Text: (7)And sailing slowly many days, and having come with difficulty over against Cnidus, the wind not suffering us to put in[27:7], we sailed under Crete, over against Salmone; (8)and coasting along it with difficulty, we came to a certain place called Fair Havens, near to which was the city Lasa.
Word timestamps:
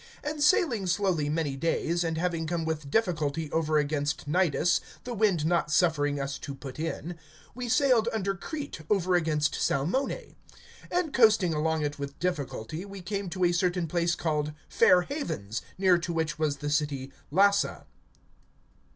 (7)And 0.23 0.41
sailing 0.41 0.87
slowly 0.87 1.29
many 1.29 1.55
days, 1.55 2.03
and 2.03 2.17
having 2.17 2.47
come 2.47 2.65
with 2.65 2.89
difficulty 2.89 3.51
over 3.51 3.77
against 3.77 4.25
Cnidus, 4.25 4.81
the 5.03 5.13
wind 5.13 5.45
not 5.45 5.69
suffering 5.69 6.19
us 6.19 6.39
to 6.39 6.55
put 6.55 6.77
in[27:7], 6.77 7.17
we 7.53 7.69
sailed 7.69 8.09
under 8.11 8.33
Crete, 8.33 8.81
over 8.89 9.13
against 9.13 9.53
Salmone; 9.53 10.33
(8)and 10.91 11.13
coasting 11.13 11.53
along 11.53 11.83
it 11.83 11.99
with 11.99 12.17
difficulty, 12.17 12.83
we 12.83 13.01
came 13.03 13.29
to 13.29 13.45
a 13.45 13.51
certain 13.51 13.85
place 13.85 14.15
called 14.15 14.53
Fair 14.67 15.03
Havens, 15.03 15.61
near 15.77 15.99
to 15.99 16.11
which 16.11 16.39
was 16.39 16.57
the 16.57 16.71
city 16.71 17.11
Lasa. 17.29 17.85